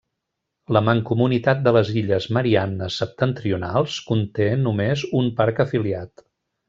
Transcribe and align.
La 0.75 0.79
mancomunitat 0.85 1.59
de 1.67 1.73
les 1.77 1.91
Illes 2.01 2.27
Mariannes 2.37 2.97
Septentrionals 3.03 3.99
conté 4.11 4.49
només 4.67 5.05
un 5.21 5.29
parc 5.43 5.63
afiliat. 5.67 6.27